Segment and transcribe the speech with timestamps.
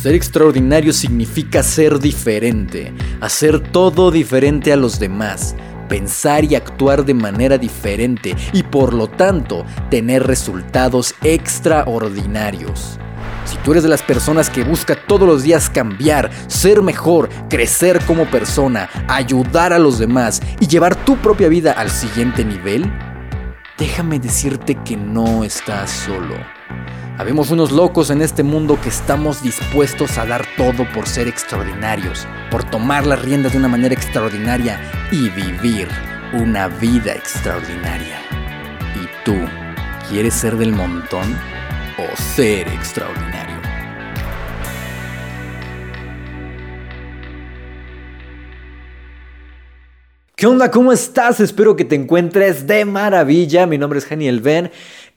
[0.00, 5.54] Ser extraordinario significa ser diferente, hacer todo diferente a los demás,
[5.90, 12.98] pensar y actuar de manera diferente y por lo tanto tener resultados extraordinarios.
[13.44, 18.00] Si tú eres de las personas que busca todos los días cambiar, ser mejor, crecer
[18.06, 22.90] como persona, ayudar a los demás y llevar tu propia vida al siguiente nivel,
[23.76, 26.36] déjame decirte que no estás solo.
[27.20, 32.26] Habemos unos locos en este mundo que estamos dispuestos a dar todo por ser extraordinarios,
[32.50, 34.80] por tomar las riendas de una manera extraordinaria
[35.12, 35.86] y vivir
[36.32, 38.22] una vida extraordinaria.
[38.94, 39.36] ¿Y tú
[40.08, 41.36] quieres ser del montón
[41.98, 43.60] o ser extraordinario?
[50.40, 50.70] ¿Qué onda?
[50.70, 51.38] ¿Cómo estás?
[51.40, 53.66] Espero que te encuentres de maravilla.
[53.66, 54.70] Mi nombre es Janiel Ben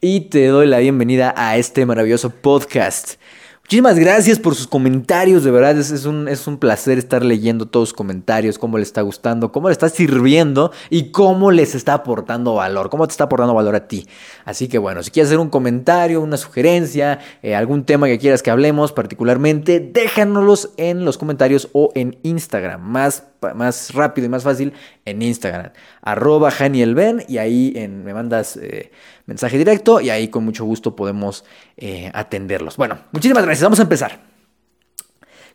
[0.03, 3.13] y te doy la bienvenida a este maravilloso podcast.
[3.61, 7.89] Muchísimas gracias por sus comentarios, de verdad es, un, es un placer estar leyendo todos
[7.89, 12.55] sus comentarios, cómo les está gustando, cómo le está sirviendo y cómo les está aportando
[12.55, 14.05] valor, cómo te está aportando valor a ti.
[14.43, 18.43] Así que bueno, si quieres hacer un comentario, una sugerencia, eh, algún tema que quieras
[18.43, 24.43] que hablemos particularmente, déjanoslos en los comentarios o en Instagram, más, más rápido y más
[24.43, 24.73] fácil
[25.05, 28.57] en Instagram, arroba Ben y ahí me mandas...
[28.57, 28.91] Eh,
[29.25, 31.45] mensaje directo y ahí con mucho gusto podemos
[31.77, 32.77] eh, atenderlos.
[32.77, 33.63] Bueno, muchísimas gracias.
[33.63, 34.21] Vamos a empezar.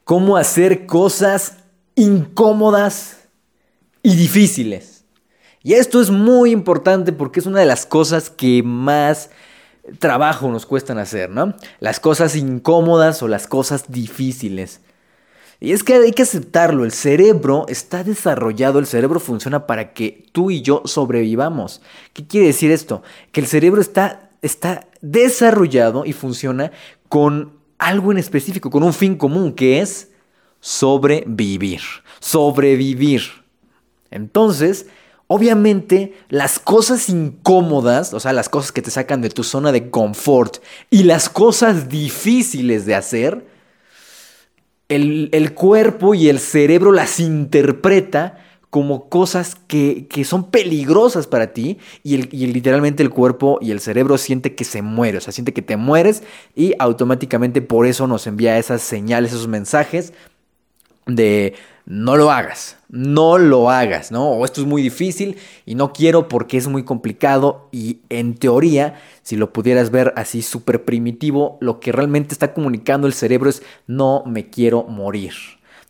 [0.05, 1.59] ¿Cómo hacer cosas
[1.95, 3.29] incómodas
[4.03, 5.05] y difíciles?
[5.63, 9.31] Y esto es muy importante porque es una de las cosas que más
[9.99, 11.55] trabajo nos cuestan hacer, ¿no?
[11.81, 14.81] Las cosas incómodas o las cosas difíciles.
[15.61, 20.25] Y es que hay que aceptarlo, el cerebro está desarrollado, el cerebro funciona para que
[20.31, 21.83] tú y yo sobrevivamos.
[22.13, 23.03] ¿Qué quiere decir esto?
[23.33, 26.71] Que el cerebro está, está desarrollado y funciona
[27.09, 30.11] con algo en específico, con un fin común, que es
[30.61, 31.81] sobrevivir.
[32.21, 33.23] Sobrevivir.
[34.13, 34.87] Entonces,
[35.27, 39.91] obviamente, las cosas incómodas, o sea, las cosas que te sacan de tu zona de
[39.91, 43.58] confort y las cosas difíciles de hacer,
[44.89, 48.39] el, cuerpo y el cerebro las interpreta
[48.71, 54.55] como cosas que, son peligrosas para ti y, literalmente el cuerpo y el cerebro siente
[54.55, 56.23] que se muere, o sea, siente que te mueres
[56.55, 60.13] y automáticamente por eso nos envía esas señales, esos mensajes
[61.09, 61.55] de
[61.87, 64.29] no lo hagas, no lo hagas, ¿no?
[64.29, 69.01] O esto es muy difícil y no quiero porque es muy complicado y en teoría,
[69.23, 73.63] si lo pudieras ver así súper primitivo, lo que realmente está comunicando el cerebro es
[73.87, 75.33] no me quiero morir,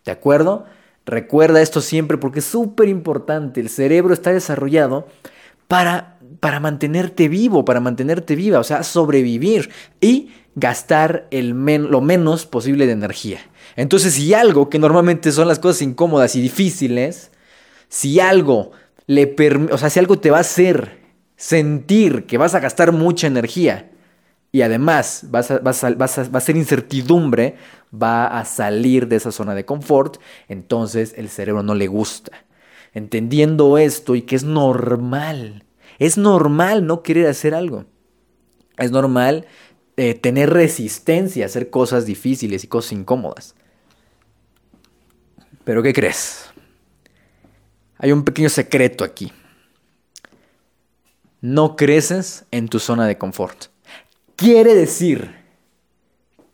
[0.04, 0.66] ¿de acuerdo?
[1.04, 5.08] Recuerda esto siempre porque es súper importante, el cerebro está desarrollado
[5.66, 12.46] para, para mantenerte vivo, para mantenerte viva, o sea, sobrevivir y gastar el lo menos
[12.46, 13.40] posible de energía.
[13.78, 17.30] Entonces, si algo, que normalmente son las cosas incómodas y difíciles,
[17.88, 18.72] si algo
[19.06, 19.36] le
[19.70, 20.98] o sea, si algo te va a hacer
[21.36, 23.88] sentir que vas a gastar mucha energía
[24.50, 27.54] y además vas a, va a ser incertidumbre,
[27.94, 30.16] va a salir de esa zona de confort,
[30.48, 32.32] entonces el cerebro no le gusta.
[32.94, 35.62] Entendiendo esto y que es normal,
[36.00, 37.84] es normal no querer hacer algo.
[38.76, 39.46] Es normal
[39.96, 43.54] eh, tener resistencia a hacer cosas difíciles y cosas incómodas.
[45.68, 46.46] Pero ¿qué crees?
[47.98, 49.30] Hay un pequeño secreto aquí.
[51.42, 53.66] No creces en tu zona de confort.
[54.34, 55.30] Quiere decir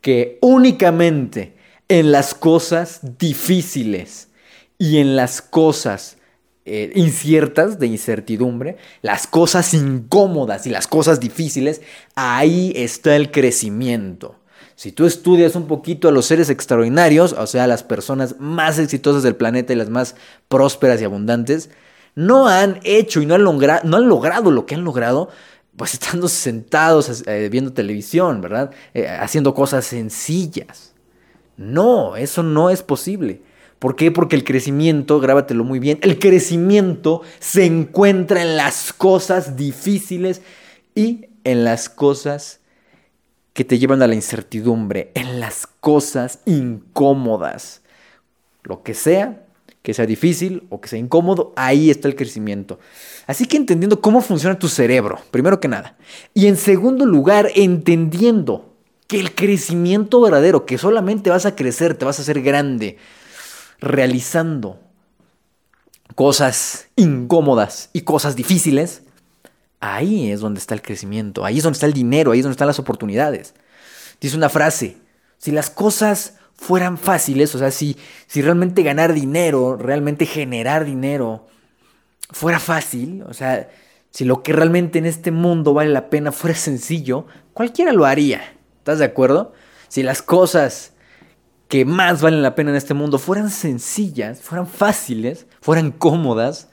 [0.01, 1.55] que únicamente
[1.87, 4.31] en las cosas difíciles
[4.79, 6.17] y en las cosas
[6.65, 11.83] eh, inciertas de incertidumbre, las cosas incómodas y las cosas difíciles,
[12.17, 14.41] ahí está el crecimiento.
[14.77, 19.23] Si tú estudias un poquito a los seres extraordinarios, o sea, las personas más exitosas
[19.23, 20.17] del planeta y las más
[20.49, 21.71] prósperas y abundantes,
[22.17, 25.29] no han hecho y no han, no han logrado lo que han logrado,
[25.77, 28.71] pues estando sentados eh, viendo televisión, ¿verdad?
[28.95, 30.93] Eh, haciendo cosas sencillas.
[31.57, 33.43] No, eso no es posible.
[33.79, 34.11] ¿Por qué?
[34.11, 40.43] Porque el crecimiento, grábatelo muy bien, el crecimiento se encuentra en las cosas difíciles
[40.95, 42.61] y en las cosas
[43.55, 47.81] que te llevan a la incertidumbre, en las cosas incómodas.
[48.65, 49.45] Lo que sea,
[49.83, 52.81] que sea difícil o que sea incómodo, ahí está el crecimiento.
[53.27, 55.97] Así que entendiendo cómo funciona tu cerebro, primero que nada.
[56.35, 58.75] Y en segundo lugar, entendiendo
[59.07, 62.99] que el crecimiento verdadero, que solamente vas a crecer, te vas a hacer grande,
[63.79, 64.81] realizando
[66.17, 69.03] cosas incómodas y cosas difíciles,
[69.87, 72.55] Ahí es donde está el crecimiento, ahí es donde está el dinero, ahí es donde
[72.55, 73.55] están las oportunidades.
[74.19, 74.97] Dice una frase,
[75.37, 81.49] si las cosas fueran fáciles, o sea, si, si realmente ganar dinero, realmente generar dinero
[82.31, 83.69] fuera fácil, o sea,
[84.11, 88.41] si lo que realmente en este mundo vale la pena fuera sencillo, cualquiera lo haría.
[88.79, 89.53] ¿Estás de acuerdo?
[89.89, 90.95] Si las cosas
[91.69, 96.71] que más valen la pena en este mundo fueran sencillas, fueran fáciles, fueran cómodas,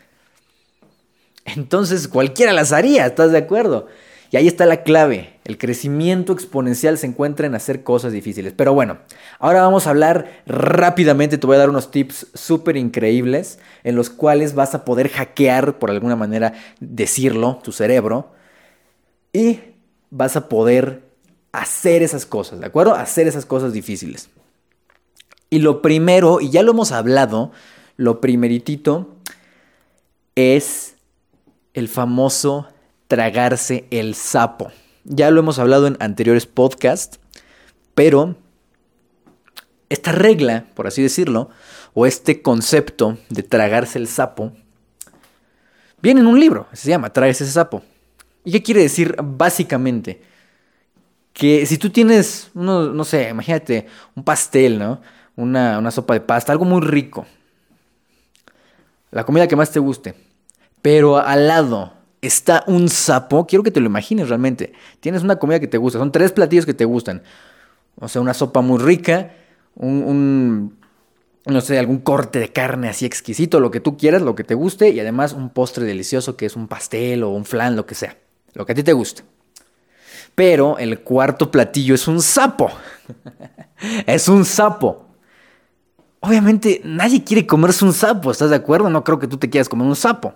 [1.45, 3.87] entonces cualquiera las haría, ¿estás de acuerdo?
[4.31, 5.33] Y ahí está la clave.
[5.43, 8.53] El crecimiento exponencial se encuentra en hacer cosas difíciles.
[8.55, 8.99] Pero bueno,
[9.39, 11.37] ahora vamos a hablar rápidamente.
[11.37, 15.79] Te voy a dar unos tips súper increíbles en los cuales vas a poder hackear,
[15.79, 18.31] por alguna manera decirlo, tu cerebro.
[19.33, 19.59] Y
[20.11, 21.01] vas a poder
[21.51, 22.95] hacer esas cosas, ¿de acuerdo?
[22.95, 24.29] Hacer esas cosas difíciles.
[25.49, 27.51] Y lo primero, y ya lo hemos hablado,
[27.97, 29.15] lo primeritito
[30.35, 30.95] es
[31.73, 32.67] el famoso
[33.07, 34.71] tragarse el sapo.
[35.03, 37.19] Ya lo hemos hablado en anteriores podcasts,
[37.95, 38.35] pero
[39.89, 41.49] esta regla, por así decirlo,
[41.93, 44.53] o este concepto de tragarse el sapo,
[46.01, 47.83] viene en un libro, se llama Tragarse ese sapo.
[48.45, 50.21] ¿Y qué quiere decir básicamente?
[51.33, 55.01] Que si tú tienes, no sé, imagínate un pastel, ¿no?
[55.35, 57.25] Una, una sopa de pasta, algo muy rico.
[59.11, 60.30] La comida que más te guste.
[60.81, 64.73] Pero al lado está un sapo, quiero que te lo imagines realmente.
[64.99, 67.23] Tienes una comida que te gusta, son tres platillos que te gustan.
[67.99, 69.31] O sea, una sopa muy rica,
[69.75, 70.77] un,
[71.45, 74.53] no sé, algún corte de carne así exquisito, lo que tú quieras, lo que te
[74.53, 77.95] guste, y además un postre delicioso que es un pastel o un flan, lo que
[77.95, 78.17] sea,
[78.53, 79.23] lo que a ti te guste.
[80.35, 82.71] Pero el cuarto platillo es un sapo.
[84.05, 85.07] es un sapo.
[86.21, 88.89] Obviamente nadie quiere comerse un sapo, ¿estás de acuerdo?
[88.89, 90.35] No creo que tú te quieras comer un sapo.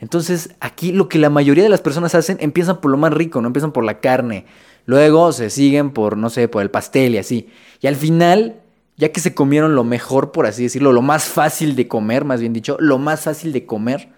[0.00, 3.40] Entonces, aquí lo que la mayoría de las personas hacen, empiezan por lo más rico,
[3.40, 4.46] no empiezan por la carne.
[4.86, 7.48] Luego se siguen por, no sé, por el pastel y así.
[7.80, 8.60] Y al final,
[8.96, 12.40] ya que se comieron lo mejor, por así decirlo, lo más fácil de comer, más
[12.40, 14.08] bien dicho, lo más fácil de comer,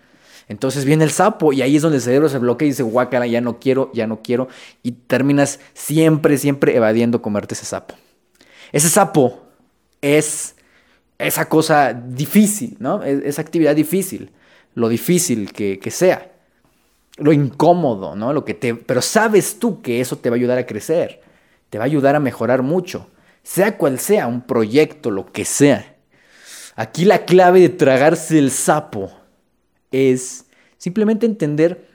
[0.48, 3.26] entonces viene el sapo y ahí es donde el cerebro se bloquea y dice, guácala,
[3.26, 4.48] ya no quiero, ya no quiero.
[4.82, 7.94] Y terminas siempre, siempre evadiendo comerte ese sapo.
[8.72, 9.44] Ese sapo
[10.02, 10.56] es
[11.18, 13.02] esa cosa difícil, ¿no?
[13.04, 14.32] Esa actividad difícil
[14.74, 16.30] lo difícil que, sea,
[17.16, 18.32] lo incómodo, ¿no?
[18.32, 21.20] Lo que te, pero sabes tú que eso te va a ayudar a crecer,
[21.68, 23.08] te va a ayudar a mejorar mucho,
[23.42, 25.96] sea cual sea, un proyecto, lo que sea.
[26.76, 29.10] Aquí la clave de tragarse el sapo
[29.90, 30.46] es
[30.78, 31.88] simplemente entender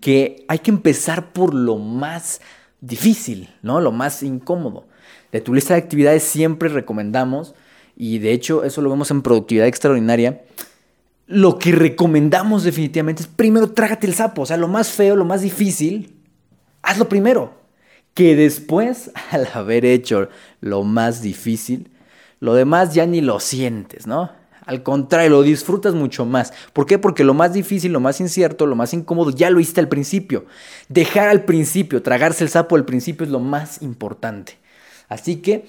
[0.00, 2.40] que hay que empezar por lo más
[2.80, 3.80] difícil, ¿no?
[3.80, 4.86] Lo más incómodo.
[5.30, 7.54] De tu lista de actividades siempre recomendamos,
[7.96, 10.42] y de hecho eso lo vemos en productividad extraordinaria,
[11.32, 14.42] lo que recomendamos definitivamente es primero trágate el sapo.
[14.42, 16.14] O sea, lo más feo, lo más difícil,
[16.82, 17.54] hazlo primero.
[18.14, 20.28] Que después, al haber hecho
[20.60, 21.90] lo más difícil,
[22.40, 24.30] lo demás ya ni lo sientes, ¿no?
[24.64, 26.52] Al contrario, lo disfrutas mucho más.
[26.72, 26.98] ¿Por qué?
[26.98, 30.44] Porque lo más difícil, lo más incierto, lo más incómodo, ya lo hiciste al principio.
[30.88, 34.58] Dejar al principio, tragarse el sapo al principio es lo más importante.
[35.08, 35.66] Así que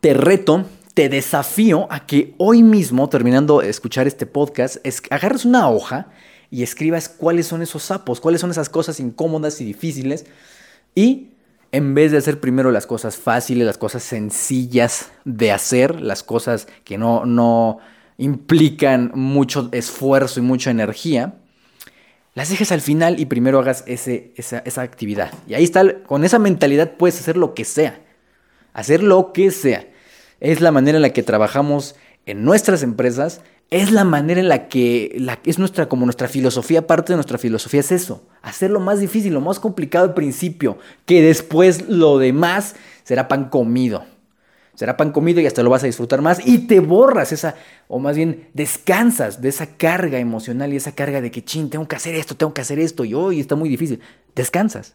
[0.00, 0.64] te reto
[0.98, 6.08] te desafío a que hoy mismo, terminando de escuchar este podcast, es, agarres una hoja
[6.50, 10.26] y escribas cuáles son esos sapos, cuáles son esas cosas incómodas y difíciles.
[10.96, 11.28] Y
[11.70, 16.66] en vez de hacer primero las cosas fáciles, las cosas sencillas de hacer, las cosas
[16.82, 17.78] que no, no
[18.16, 21.36] implican mucho esfuerzo y mucha energía,
[22.34, 25.32] las dejes al final y primero hagas ese, esa, esa actividad.
[25.46, 28.00] Y ahí está, con esa mentalidad puedes hacer lo que sea.
[28.72, 29.86] Hacer lo que sea
[30.40, 33.40] es la manera en la que trabajamos en nuestras empresas,
[33.70, 37.80] es la manera en la que es nuestra como nuestra filosofía, parte de nuestra filosofía
[37.80, 42.76] es eso, hacer lo más difícil, lo más complicado al principio, que después lo demás
[43.04, 44.04] será pan comido.
[44.74, 47.56] Será pan comido y hasta lo vas a disfrutar más y te borras esa,
[47.88, 51.88] o más bien descansas de esa carga emocional y esa carga de que, chin, tengo
[51.88, 54.00] que hacer esto, tengo que hacer esto y hoy está muy difícil.
[54.36, 54.94] Descansas.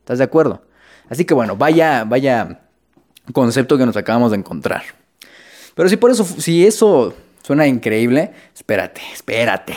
[0.00, 0.62] ¿Estás de acuerdo?
[1.08, 2.60] Así que bueno, vaya, vaya
[3.32, 4.82] concepto que nos acabamos de encontrar.
[5.74, 9.74] Pero si por eso, si eso suena increíble, espérate, espérate.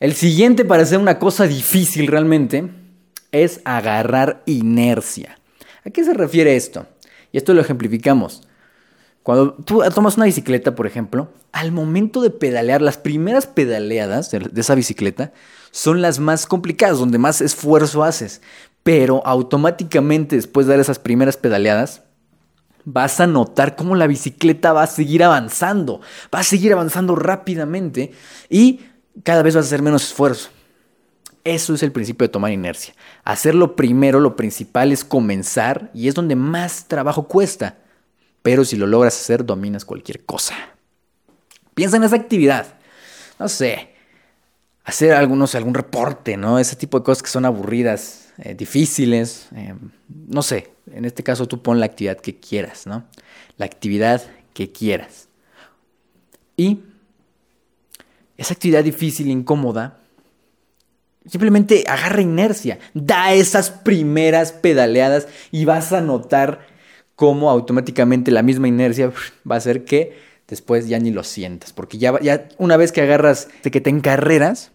[0.00, 2.68] El siguiente para hacer una cosa difícil realmente
[3.30, 5.38] es agarrar inercia.
[5.84, 6.86] ¿A qué se refiere esto?
[7.32, 8.42] Y esto lo ejemplificamos.
[9.22, 14.60] Cuando tú tomas una bicicleta, por ejemplo, al momento de pedalear, las primeras pedaleadas de
[14.60, 15.32] esa bicicleta
[15.70, 18.42] son las más complicadas, donde más esfuerzo haces.
[18.82, 22.02] Pero automáticamente después de dar esas primeras pedaleadas,
[22.84, 26.00] vas a notar cómo la bicicleta va a seguir avanzando,
[26.34, 28.12] va a seguir avanzando rápidamente
[28.48, 28.80] y
[29.22, 30.50] cada vez vas a hacer menos esfuerzo.
[31.44, 32.94] Eso es el principio de tomar inercia.
[33.24, 37.78] Hacerlo primero, lo principal es comenzar y es donde más trabajo cuesta.
[38.42, 40.54] pero si lo logras hacer, dominas cualquier cosa.
[41.74, 42.74] Piensa en esa actividad.
[43.38, 43.94] No sé,
[44.84, 46.58] hacer algunos, algún reporte, ¿no?
[46.58, 49.48] Ese tipo de cosas que son aburridas, eh, difíciles.
[49.54, 49.74] Eh,
[50.08, 53.04] no sé, en este caso tú pon la actividad que quieras, ¿no?
[53.56, 54.22] La actividad
[54.54, 55.28] que quieras.
[56.56, 56.80] Y
[58.36, 59.98] esa actividad difícil, incómoda,
[61.26, 66.66] simplemente agarra inercia, da esas primeras pedaleadas y vas a notar
[67.14, 69.12] cómo automáticamente la misma inercia
[69.48, 73.00] va a hacer que después ya ni lo sientas, porque ya, ya una vez que
[73.00, 74.72] agarras, de que te encarreras,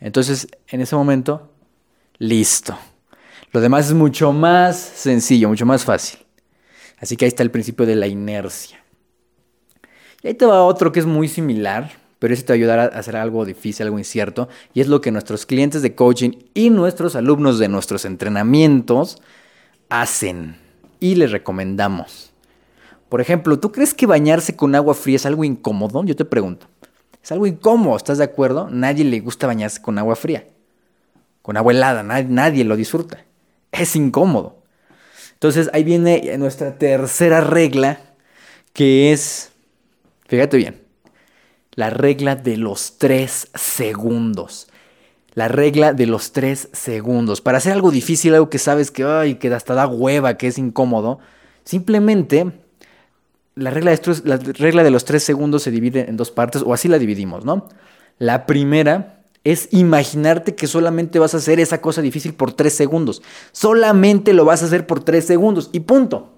[0.00, 1.49] entonces en ese momento,
[2.20, 2.78] listo.
[3.50, 6.20] Lo demás es mucho más sencillo, mucho más fácil.
[6.98, 8.78] Así que ahí está el principio de la inercia.
[10.22, 12.78] Y ahí te va otro que es muy similar, pero ese te va a ayudar
[12.78, 16.68] a hacer algo difícil, algo incierto, y es lo que nuestros clientes de coaching y
[16.68, 19.20] nuestros alumnos de nuestros entrenamientos
[19.88, 20.58] hacen
[21.00, 22.32] y les recomendamos.
[23.08, 26.04] Por ejemplo, ¿tú crees que bañarse con agua fría es algo incómodo?
[26.04, 26.66] Yo te pregunto.
[27.22, 28.68] Es algo incómodo, ¿estás de acuerdo?
[28.70, 30.44] Nadie le gusta bañarse con agua fría.
[31.42, 33.24] Con agua helada, nadie, lo disfruta.
[33.72, 34.58] Es incómodo.
[35.34, 38.00] Entonces ahí viene nuestra tercera regla,
[38.72, 39.52] que es,
[40.28, 40.82] fíjate bien,
[41.74, 44.68] la regla de los tres segundos.
[45.34, 47.40] La regla de los tres segundos.
[47.40, 50.58] Para hacer algo difícil, algo que sabes que, ay, que hasta da hueva, que es
[50.58, 51.20] incómodo,
[51.64, 52.52] simplemente
[53.54, 56.74] la regla, de la regla de los tres segundos se divide en dos partes, o
[56.74, 57.68] así la dividimos, ¿no?
[58.18, 63.22] La primera es imaginarte que solamente vas a hacer esa cosa difícil por tres segundos.
[63.52, 66.34] Solamente lo vas a hacer por tres segundos y punto.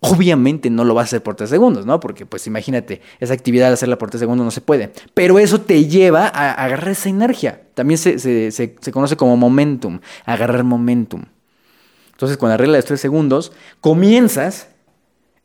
[0.00, 1.98] Obviamente no lo vas a hacer por tres segundos, ¿no?
[1.98, 4.92] Porque pues imagínate, esa actividad de hacerla por tres segundos no se puede.
[5.14, 7.62] Pero eso te lleva a agarrar esa energía.
[7.74, 11.24] También se, conoce como momentum, agarrar momentum.
[12.12, 14.68] Entonces con la regla de los tres segundos, comienzas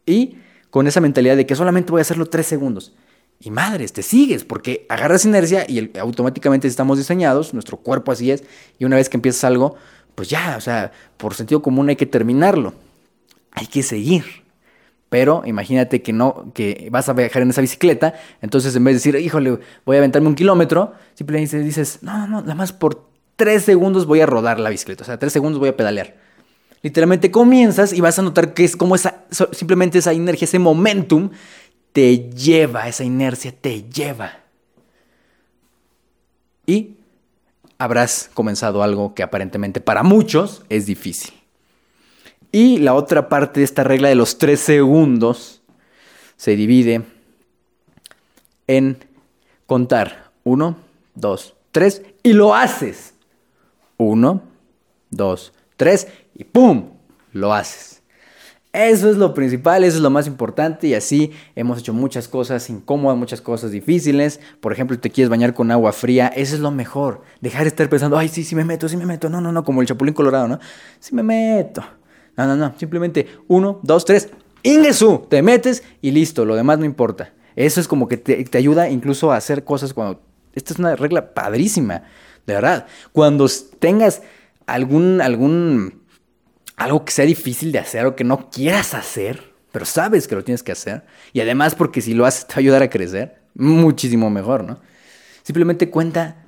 [0.05, 0.37] y
[0.69, 2.93] con esa mentalidad de que solamente voy a hacerlo tres segundos.
[3.39, 8.43] Y madres, te sigues, porque agarras inercia y automáticamente estamos diseñados, nuestro cuerpo así es,
[8.79, 9.75] y una vez que empiezas algo,
[10.15, 12.73] pues ya, o sea, por sentido común hay que terminarlo.
[13.51, 14.23] Hay que seguir.
[15.09, 19.11] Pero imagínate que no, que vas a viajar en esa bicicleta, entonces en vez de
[19.11, 23.07] decir, híjole, voy a aventarme un kilómetro, simplemente dices, no, no, no, nada más por
[23.35, 26.15] tres segundos voy a rodar la bicicleta, o sea, tres segundos voy a pedalear.
[26.81, 31.29] Literalmente comienzas y vas a notar que es como esa, simplemente esa inergia, ese momentum,
[31.93, 34.39] te lleva, esa inercia te lleva.
[36.65, 36.97] Y
[37.77, 41.33] habrás comenzado algo que aparentemente para muchos es difícil.
[42.51, 45.61] Y la otra parte de esta regla de los tres segundos
[46.37, 47.03] se divide
[48.67, 48.97] en
[49.65, 50.77] contar uno,
[51.15, 53.13] dos, tres y lo haces.
[53.97, 54.43] Uno,
[55.09, 56.91] dos, tres y ¡pum!
[57.31, 58.02] Lo haces.
[58.73, 62.71] Eso es lo principal, eso es lo más importante y así hemos hecho muchas cosas
[62.71, 64.39] incómodas, muchas cosas difíciles.
[64.59, 67.21] Por ejemplo, te quieres bañar con agua fría, eso es lo mejor.
[67.39, 69.29] Dejar de estar pensando, ay, sí, sí me meto, sí me meto.
[69.29, 70.59] No, no, no, como el chapulín colorado, ¿no?
[70.99, 71.83] Sí me meto.
[72.35, 72.73] No, no, no.
[72.79, 74.29] Simplemente uno, dos, tres.
[74.63, 75.27] Ingesu.
[75.29, 76.43] Te metes y listo.
[76.43, 77.31] Lo demás no importa.
[77.55, 80.19] Eso es como que te, ayuda incluso a hacer cosas cuando.
[80.55, 82.03] Esta es una regla padrísima.
[82.47, 82.87] De verdad.
[83.11, 83.47] Cuando
[83.79, 84.23] tengas
[84.65, 85.21] algún.
[85.21, 86.02] algún.
[86.75, 89.53] Algo que sea difícil de hacer o que no quieras hacer.
[89.71, 91.03] Pero sabes que lo tienes que hacer.
[91.33, 93.41] Y además, porque si lo haces, te va a ayudar a crecer.
[93.55, 94.79] Muchísimo mejor, ¿no?
[95.43, 96.45] Simplemente cuenta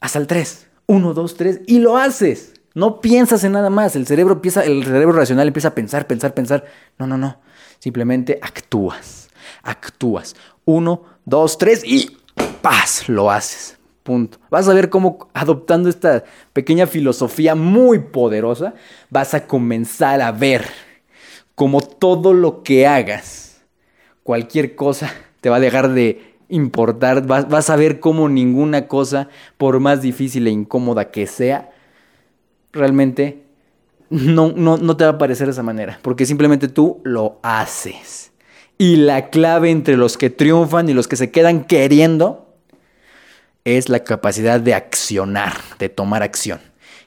[0.00, 0.66] hasta el 3.
[0.86, 2.54] 1, 2, 3 y lo haces.
[2.74, 3.96] No piensas en nada más.
[3.96, 6.64] El cerebro empieza, el cerebro racional empieza a pensar, pensar, pensar.
[6.98, 7.40] No, no, no.
[7.78, 9.28] Simplemente actúas.
[9.62, 10.34] Actúas.
[10.64, 12.16] Uno, dos, tres y
[12.62, 13.08] ¡paz!
[13.08, 13.78] Lo haces.
[14.50, 18.74] Vas a ver cómo adoptando esta pequeña filosofía muy poderosa,
[19.10, 20.64] vas a comenzar a ver
[21.54, 23.62] cómo todo lo que hagas,
[24.22, 27.26] cualquier cosa, te va a dejar de importar.
[27.26, 31.70] Vas, vas a ver cómo ninguna cosa, por más difícil e incómoda que sea,
[32.72, 33.44] realmente
[34.10, 38.32] no, no, no te va a parecer de esa manera, porque simplemente tú lo haces.
[38.76, 42.49] Y la clave entre los que triunfan y los que se quedan queriendo
[43.76, 46.60] es la capacidad de accionar, de tomar acción.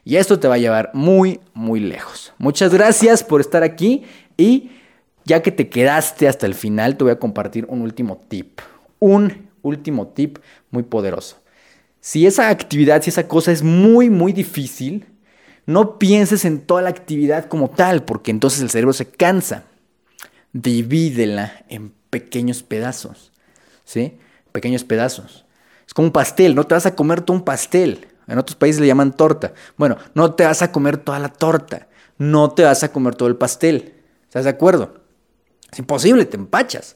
[0.06, 2.34] Y esto te va a llevar muy, muy lejos.
[2.38, 4.04] Muchas gracias por estar aquí
[4.38, 4.72] y
[5.26, 8.60] ya que te quedaste hasta el final, te voy a compartir un último tip.
[9.00, 10.40] Un último tip
[10.70, 11.38] muy poderoso.
[12.02, 15.06] Si esa actividad, si esa cosa es muy, muy difícil,
[15.66, 19.64] no pienses en toda la actividad como tal, porque entonces el cerebro se cansa.
[20.52, 23.32] Divídela en pequeños pedazos,
[23.86, 24.18] ¿sí?
[24.52, 25.43] Pequeños pedazos.
[25.86, 28.08] Es como un pastel, no te vas a comer todo un pastel.
[28.28, 29.54] En otros países le llaman torta.
[29.78, 31.88] Bueno, no te vas a comer toda la torta.
[32.18, 33.96] No te vas a comer todo el pastel.
[34.24, 35.02] ¿Estás de acuerdo?
[35.72, 36.96] Es imposible, te empachas.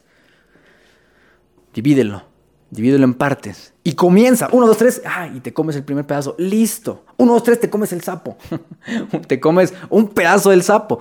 [1.74, 2.24] Divídelo,
[2.70, 3.74] divídelo en partes.
[3.84, 7.06] Y comienza, uno, dos, tres, ah, y te comes el primer pedazo, listo.
[7.18, 8.38] Uno, dos, tres, te comes el sapo.
[9.28, 11.00] te comes un pedazo del sapo.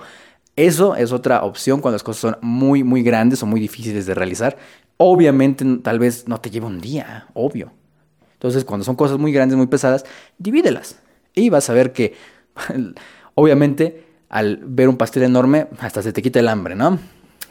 [0.55, 4.13] Eso es otra opción cuando las cosas son muy, muy grandes o muy difíciles de
[4.15, 4.57] realizar.
[4.97, 7.71] Obviamente, tal vez no te lleva un día, obvio.
[8.33, 10.05] Entonces, cuando son cosas muy grandes, muy pesadas,
[10.37, 10.99] divídelas.
[11.33, 12.15] Y vas a ver que,
[13.35, 16.99] obviamente, al ver un pastel enorme, hasta se te quita el hambre, ¿no?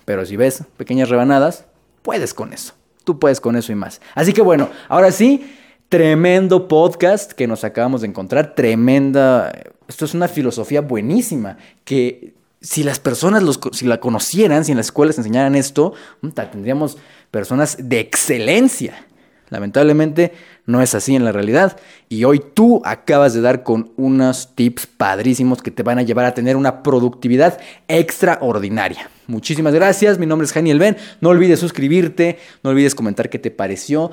[0.05, 1.67] Pero si ves pequeñas rebanadas,
[2.03, 2.75] puedes con eso.
[3.05, 4.00] Tú puedes con eso y más.
[4.15, 5.53] Así que bueno, ahora sí,
[5.88, 8.55] tremendo podcast que nos acabamos de encontrar.
[8.55, 9.53] Tremenda.
[9.88, 12.36] Esto es una filosofía buenísima que
[12.66, 15.94] si las personas los, si la conocieran, si en las escuelas enseñaran esto,
[16.50, 16.99] tendríamos
[17.30, 19.06] personas de excelencia.
[19.50, 20.32] Lamentablemente
[20.66, 21.78] no es así en la realidad.
[22.08, 26.25] Y hoy tú acabas de dar con unos tips padrísimos que te van a llevar
[26.25, 29.11] a tener una productividad extraordinaria.
[29.28, 30.18] Muchísimas gracias.
[30.18, 30.96] Mi nombre es Janiel Ben.
[31.20, 34.11] No olvides suscribirte, no olvides comentar qué te pareció.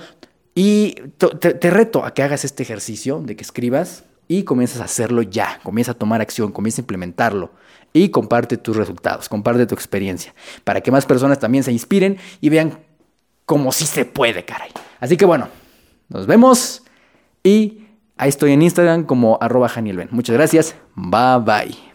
[0.53, 4.85] Y te, te reto a que hagas este ejercicio de que escribas y comienzas a
[4.85, 5.59] hacerlo ya.
[5.63, 7.63] Comienza a tomar acción, comienza a implementarlo
[7.93, 10.33] y comparte tus resultados, comparte tu experiencia,
[10.63, 12.79] para que más personas también se inspiren y vean
[13.45, 14.71] cómo sí se puede, caray.
[14.99, 15.47] Así que bueno,
[16.09, 16.83] nos vemos
[17.43, 17.85] y
[18.17, 19.71] ahí estoy en Instagram como arroba
[20.11, 21.92] Muchas gracias, bye bye.